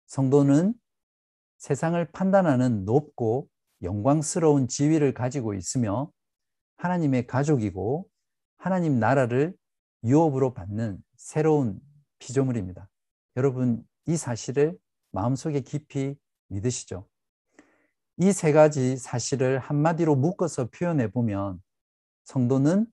[0.08, 0.74] 성도는
[1.60, 3.48] 세상을 판단하는 높고
[3.82, 6.12] 영광스러운 지위를 가지고 있으며
[6.78, 8.08] 하나님의 가족이고
[8.58, 9.56] 하나님 나라를
[10.04, 11.80] 유업으로 받는 새로운
[12.20, 12.90] 피조물입니다.
[13.38, 14.78] 여러분 이 사실을
[15.12, 16.16] 마음속에 깊이
[16.48, 17.08] 믿으시죠?
[18.22, 21.62] 이 세 가지 사실을 한마디로 묶어서 표현해 보면
[22.26, 22.86] 성도는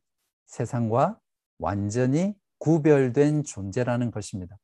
[0.46, 1.20] 세상과
[1.59, 4.57] 완전히 구별된 존재라는 것입니다.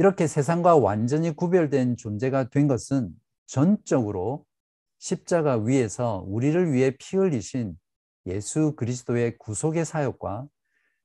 [0.00, 3.10] 이렇게 세상과 완전히 구별된 존재가 된 것은
[3.44, 4.46] 전적으로
[4.98, 7.76] 십자가 위에서 우리를 위해 피 흘리신
[8.24, 10.46] 예수 그리스도의 구속의 사역과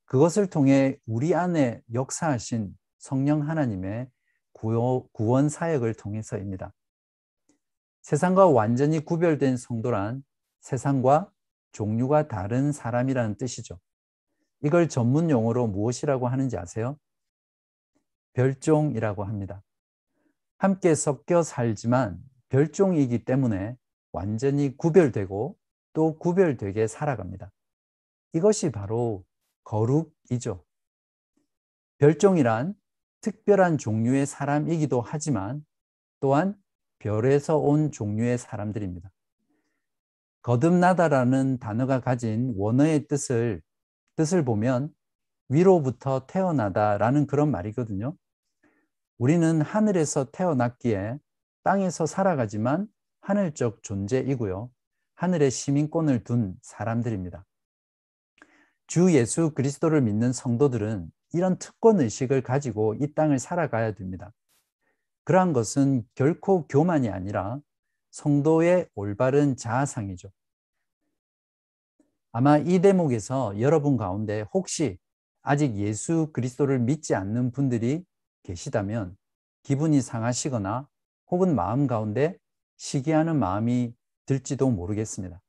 [0.05, 4.07] 그것을 통해 우리 안에 역사하신 성령 하나님의
[4.53, 6.71] 구원 사역을 통해서입니다.
[8.01, 10.23] 세상과 완전히 구별된 성도란
[10.61, 11.29] 세상과
[11.73, 13.77] 종류가 다른 사람이라는 뜻이죠.
[14.63, 16.97] 이걸 전문 용어로 무엇이라고 하는지 아세요?
[18.35, 19.63] 별종이라고 합니다.
[20.57, 23.75] 함께 섞여 살지만 별종이기 때문에
[24.11, 25.57] 완전히 구별되고
[25.93, 27.51] 또 구별되게 살아갑니다.
[28.33, 29.25] 이것이 바로
[29.63, 30.63] 거룩이죠.
[31.97, 32.75] 별종이란
[33.21, 35.65] 특별한 종류의 사람이기도 하지만
[36.19, 36.55] 또한
[36.99, 39.11] 별에서 온 종류의 사람들입니다.
[40.41, 43.61] 거듭나다라는 단어가 가진 원어의 뜻을
[44.15, 44.93] 뜻을 보면
[45.49, 48.15] 위로부터 태어나다라는 그런 말이거든요.
[49.17, 51.17] 우리는 하늘에서 태어났기에
[51.63, 52.87] 땅에서 살아가지만
[53.21, 54.69] 하늘적 존재이고요.
[55.15, 57.45] 하늘의 시민권을 둔 사람들입니다.
[58.87, 64.33] 주 예수 그리스도를 믿는 성도들은 이런 특권 의식을 가지고 이 땅을 살아가야 됩니다.
[65.23, 67.59] 그러한 것은 결코 교만이 아니라
[68.11, 70.29] 성도의 올바른 자아상이죠.
[72.33, 74.99] 아마 이 대목에서 여러분 가운데 혹시
[75.41, 78.03] 아직 예수 그리스도를 믿지 않는 분들이
[78.45, 79.17] 계시다면
[79.63, 80.87] 기분이 상하시거나
[81.31, 82.37] 혹은 마음 가운데
[82.77, 83.93] 시기하는 마음이
[84.25, 85.41] 들지도 모르겠습니다.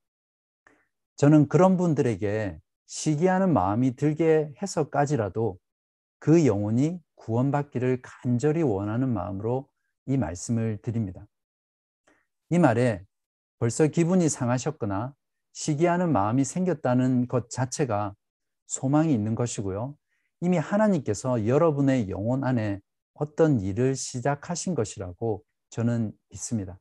[1.17, 5.59] 저는 그런 분들에게 시기하는 마음이 들게 해서까지라도
[6.19, 9.69] 그 영혼이 구원받기를 간절히 원하는 마음으로
[10.07, 11.27] 이 말씀을 드립니다.
[12.51, 13.05] 이 말에
[13.59, 15.15] 벌써 기분이 상하셨거나
[15.53, 18.15] 시기하는 마음이 생겼다는 것 자체가
[18.67, 19.97] 소망이 있는 것이고요.
[20.41, 22.81] 이미 하나님께서 여러분의 영혼 안에
[23.19, 26.79] 어떤 일을 시작하신 것이라고 저는 믿습니다.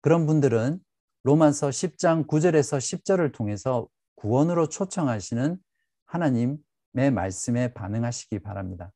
[0.00, 0.80] 그런 분들은
[1.22, 5.58] 로마서 10장 9절에서 10절을 통해서 구원으로 초청하시는
[6.06, 8.92] 하나님의 말씀에 반응하시기 바랍니다.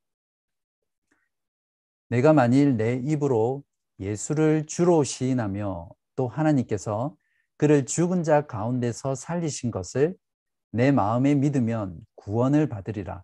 [2.09, 3.63] 내가 만일 내 입으로
[3.99, 7.17] 예수를 주로 시인하며 또 하나님께서
[7.57, 10.17] 그를 죽은 자 가운데서 살리신 것을
[10.73, 13.23] 내 마음에 믿으면 구원을 받으리라.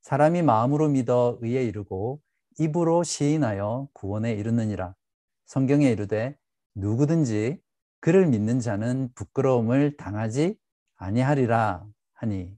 [0.00, 2.20] 사람이 마음으로 믿어 의에 이르고
[2.58, 4.94] 입으로 시인하여 구원에 이르느니라.
[5.46, 6.36] 성경에 이르되
[6.74, 7.60] 누구든지
[8.00, 10.56] 그를 믿는 자는 부끄러움을 당하지
[10.96, 12.56] 아니하리라 하니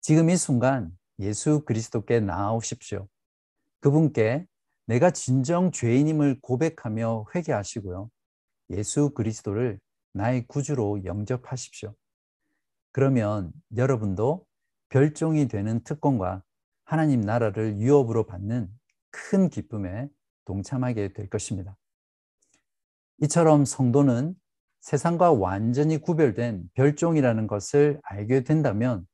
[0.00, 3.08] 지금 이 순간 예수 그리스도께 나아오십시오.
[3.80, 4.46] 그분께
[4.86, 8.10] 내가 진정 죄인임을 고백하며 회개하시고요.
[8.70, 9.80] 예수 그리스도를
[10.12, 11.94] 나의 구주로 영접하십시오.
[12.92, 14.46] 그러면 여러분도
[14.88, 16.42] 별종이 되는 특권과
[16.94, 18.70] 하나님 나라를 유업으로 받는
[19.10, 20.08] 큰 기쁨에
[20.44, 21.76] 동참하게 될 것입니다.
[23.18, 24.36] 이처럼 성도는
[24.80, 29.08] 세상과 완전히 구별된 별종이라는 것을 알게 된다면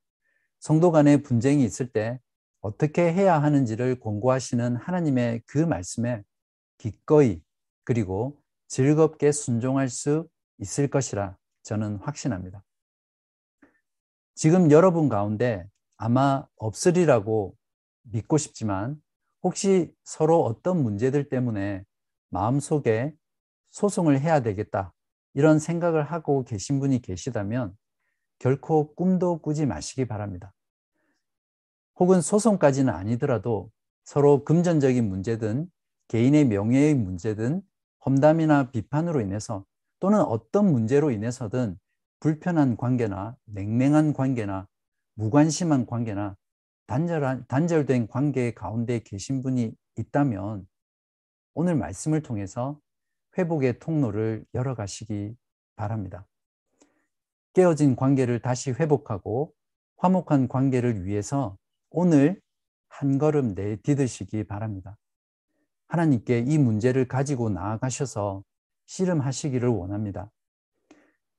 [0.58, 2.20] 성도 간의 분쟁이 있을 때
[2.60, 6.22] 어떻게 해야 하는지를 공고하시는 하나님의 그 말씀에
[6.76, 7.40] 기꺼이
[7.84, 8.38] 그리고
[8.68, 12.62] 즐겁게 순종할 수 있을 것이라 저는 확신합니다.
[14.34, 15.66] 지금 여러분 가운데
[15.96, 17.56] 아마 없으리라고
[18.12, 19.01] 믿고 싶지만
[19.42, 21.85] 혹시 서로 어떤 문제들 때문에
[22.29, 23.14] 마음속에
[23.70, 24.92] 소송을 해야 되겠다
[25.35, 27.77] 이런 생각을 하고 계신 분이 계시다면
[28.38, 30.53] 결코 꿈도 꾸지 마시기 바랍니다.
[31.96, 33.70] 혹은 소송까지는 아니더라도
[34.05, 35.70] 서로 금전적인 문제든
[36.09, 37.62] 개인의 명예의 문제든
[38.05, 39.64] 험담이나 비판으로 인해서
[40.01, 41.79] 또는 어떤 문제로 인해서든
[42.18, 44.66] 불편한 관계나 냉랭한 관계나
[45.14, 46.37] 무관심한 관계나
[46.90, 50.66] 단절한, 단절된 관계 가운데 계신 분이 있다면
[51.55, 52.81] 오늘 말씀을 통해서
[53.38, 55.37] 회복의 통로를 열어가시기
[55.76, 56.26] 바랍니다.
[57.53, 59.55] 깨어진 관계를 다시 회복하고
[59.98, 61.57] 화목한 관계를 위해서
[61.90, 62.40] 오늘
[62.88, 64.98] 한 걸음 내디드시기 바랍니다.
[65.87, 68.42] 하나님께 이 문제를 가지고 나아가셔서
[68.87, 70.33] 씨름하시기를 원합니다.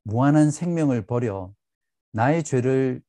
[0.04, 1.54] 무한한 생명을 버려
[2.14, 3.02] 나의 죄를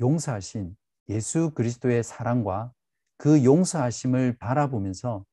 [0.00, 0.76] 용서하신
[1.08, 2.72] 예수 그리스도의 사랑과
[3.16, 5.24] 그 용서하심을 바라보면서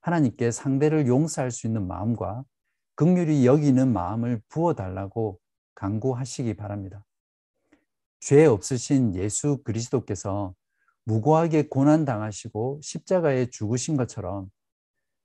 [0.00, 2.44] 하나님께 상대를 용서할 수 있는 마음과
[2.94, 5.38] 극률이 여기는 마음을 부어달라고
[5.74, 7.04] 강구하시기 바랍니다.
[8.20, 10.54] 죄 없으신 예수 그리스도께서
[11.04, 14.50] 무고하게 고난당하시고 십자가에 죽으신 것처럼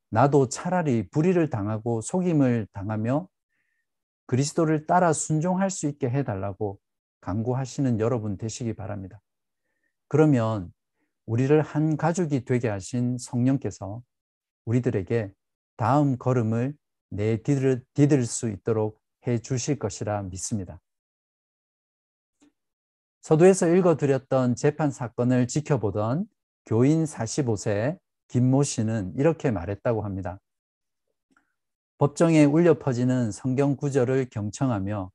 [0.09, 3.27] 나도 차라리 불의를 당하고 속임을 당하며
[4.27, 6.79] 그리스도를 따라 순종할 수 있게 해달라고
[7.19, 9.21] 강구하시는 여러분 되시기 바랍니다.
[10.07, 10.71] 그러면
[11.25, 14.01] 우리를 한 가족이 되게 하신 성령께서
[14.65, 15.31] 우리들에게
[15.77, 16.75] 다음 걸음을
[17.09, 20.79] 내디딜 수 있도록 해 주실 것이라 믿습니다.
[23.21, 26.27] 서두에서 읽어드렸던 재판 사건을 지켜보던
[26.65, 30.39] 교인 45세 김모 씨는 이렇게 말했다고 합니다.
[31.97, 35.11] 법정에 울려 퍼지는 성경 구절을 경청하며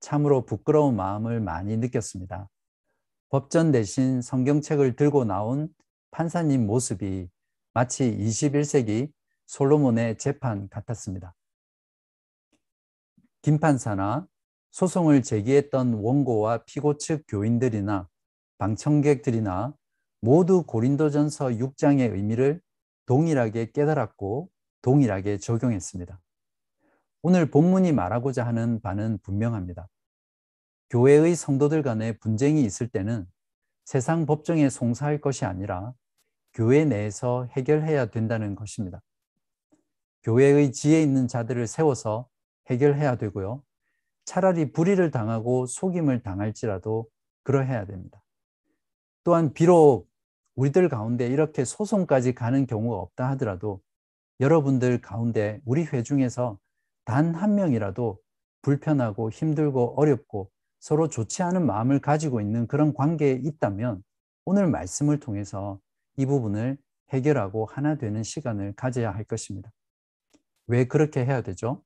[0.00, 2.48] 참으로 부끄러운 마음을 많이 느꼈습니다.
[3.30, 5.68] 법전 대신 성경책을 들고 나온
[6.10, 7.28] 판사님 모습이
[7.72, 9.12] 마치 21세기
[9.46, 11.36] 솔로몬의 재판 같았습니다.
[13.42, 14.26] 김 판사나
[14.72, 18.08] 소송을 제기했던 원고와 피고 측 교인들이나
[18.58, 19.74] 방청객들이나
[20.20, 22.60] 모두 고린도전서 6장의 의미를
[23.06, 24.50] 동일하게 깨달았고
[24.82, 26.20] 동일하게 적용했습니다.
[27.22, 29.88] 오늘 본문이 말하고자 하는 바는 분명합니다.
[30.90, 33.26] 교회의 성도들 간에 분쟁이 있을 때는
[33.84, 35.94] 세상 법정에 송사할 것이 아니라
[36.52, 39.00] 교회 내에서 해결해야 된다는 것입니다.
[40.22, 42.28] 교회의 지혜 있는 자들을 세워서
[42.68, 43.62] 해결해야 되고요.
[44.24, 47.08] 차라리 불의를 당하고 속임을 당할지라도
[47.42, 48.22] 그러해야 됩니다.
[49.24, 50.08] 또한 비록
[50.56, 53.80] 우리들 가운데 이렇게 소송까지 가는 경우가 없다 하더라도
[54.40, 56.58] 여러분들 가운데 우리 회중에서
[57.04, 58.18] 단 한 명이라도
[58.62, 60.50] 불편하고 힘들고 어렵고
[60.80, 64.02] 서로 좋지 않은 마음을 가지고 있는 그런 관계에 있다면
[64.44, 65.78] 오늘 말씀을 통해서
[66.16, 66.78] 이 부분을
[67.10, 69.70] 해결하고 하나 되는 시간을 가져야 할 것입니다.
[70.66, 71.84] 왜 그렇게 해야 되죠?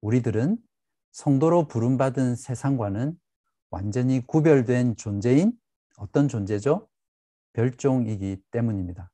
[0.00, 0.56] 우리들은
[1.10, 3.18] 성도로 부름받은 세상과는
[3.70, 5.52] 완전히 구별된 존재인
[5.96, 6.88] 어떤 존재죠?
[7.54, 9.10] 별종이기 때문입니다.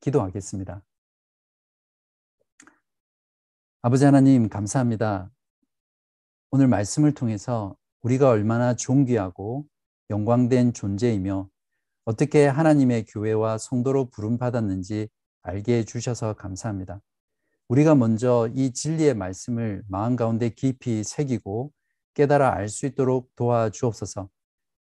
[0.00, 0.82] 기도하겠습니다.
[3.82, 5.30] 아버지 하나님, 감사합니다.
[6.50, 9.64] 오늘 말씀을 통해서 우리가 얼마나 존귀하고
[10.10, 11.48] 영광된 존재이며
[12.04, 15.08] 어떻게 하나님의 교회와 성도로 부름받았는지
[15.42, 17.00] 알게 해주셔서 감사합니다.
[17.68, 21.72] 우리가 먼저 이 진리의 말씀을 마음 가운데 깊이 새기고
[22.12, 24.28] 깨달아 알 수 있도록 도와주옵소서.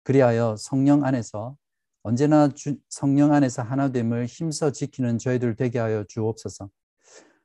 [0.04, 1.58] 그리하여 성령 안에서
[2.04, 6.70] 언제나 주, 성령 안에서 하나됨을 힘써 지키는 저희들 되게 하여 주옵소서.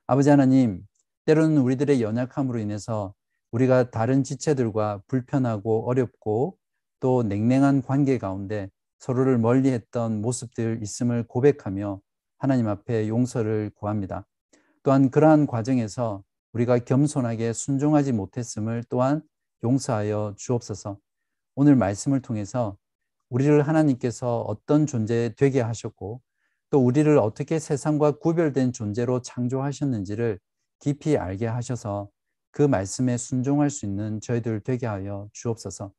[0.07, 0.87] 아버지 하나님,
[1.25, 3.13] 때로는 우리들의 연약함으로 인해서
[3.55, 6.57] 우리가 다른 지체들과 불편하고 어렵고
[6.99, 12.01] 또 냉랭한 관계 가운데 서로를 멀리 했던 모습들 있음을 고백하며
[12.37, 14.27] 하나님 앞에 용서를 구합니다.
[14.83, 19.21] 또한 그러한 과정에서 우리가 겸손하게 순종하지 못했음을 또한
[19.63, 20.97] 용서하여 주옵소서.
[21.55, 22.75] 오늘 말씀을 통해서
[23.29, 26.21] 우리를 하나님께서 어떤 존재 되게 하셨고
[26.71, 30.39] 또 우리를 어떻게 세상과 구별된 존재로 창조하셨는지를
[30.79, 32.09] 깊이 알게 하셔서
[32.55, 35.91] 그 말씀에 순종할 수 있는 저희들 되게 하여 주옵소서.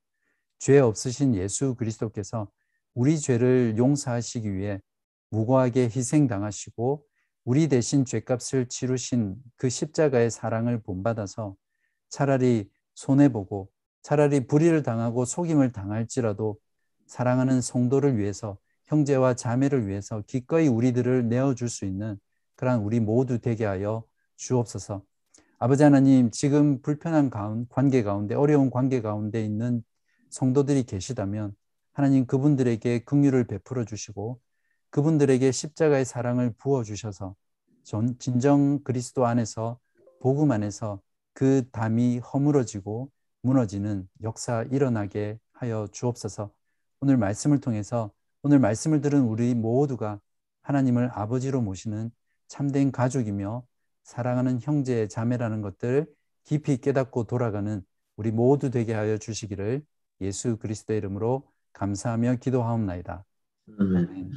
[0.58, 2.50] 죄 없으신 예수 그리스도께서
[2.94, 4.80] 우리 죄를 용서하시기 위해
[5.28, 7.04] 무고하게 희생당하시고
[7.44, 11.56] 우리 대신 죄값을 치르신 그 십자가의 사랑을 본받아서
[12.08, 13.68] 차라리 손해보고
[14.00, 16.56] 차라리 불의를 당하고 속임을 당할지라도
[17.06, 22.18] 사랑하는 성도를 위해서 형제와 자매를 위해서 기꺼이 우리들을 내어줄 수 있는
[22.54, 24.04] 그러한 우리 모두 되게 하여
[24.36, 25.04] 주옵소서.
[25.58, 29.82] 아버지 하나님, 지금 불편한 가운, 관계 가운데, 어려운 관계 가운데 있는
[30.28, 31.56] 성도들이 계시다면
[31.94, 34.38] 하나님 그분들에게 긍휼을 베풀어 주시고
[34.90, 37.34] 그분들에게 십자가의 사랑을 부어 주셔서
[38.18, 39.78] 진정 그리스도 안에서
[40.20, 41.00] 복음 안에서
[41.32, 46.50] 그 담이 허물어지고 무너지는 역사 일어나게 하여 주옵소서.
[47.00, 48.10] 오늘 말씀을 통해서
[48.42, 50.20] 오늘 말씀을 들은 우리 모두가
[50.62, 52.10] 하나님을 아버지로 모시는
[52.46, 53.64] 참된 가족이며
[54.06, 56.06] 사랑하는 형제 자매라는 것들
[56.44, 57.84] 깊이 깨닫고 돌아가는
[58.14, 59.84] 우리 모두 되게 하여 주시기를
[60.20, 63.24] 예수 그리스도의 이름으로 감사하며 기도하옵나이다.
[63.78, 64.30] 아멘.